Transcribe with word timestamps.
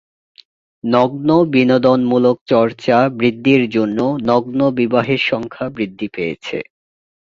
নগ্ন 0.83 1.29
বিনোদনমূলক 1.53 2.37
চর্চা 2.47 2.97
বৃদ্ধির 3.17 3.63
জন্য 3.69 3.97
নগ্ন 4.21 4.59
বিবাহের 4.71 5.21
সংখ্যা 5.29 5.65
বৃদ্ধি 5.69 6.07
পেয়েছে। 6.13 6.57